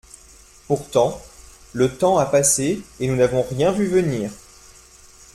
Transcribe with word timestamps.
Pourtant, 0.67 1.21
le 1.73 1.87
temps 1.95 2.17
a 2.17 2.25
passé 2.25 2.81
et 2.99 3.07
nous 3.07 3.15
n’avons 3.15 3.43
rien 3.43 3.71
vu 3.71 3.85
venir. 3.85 4.31